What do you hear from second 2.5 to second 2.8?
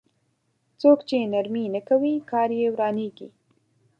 يې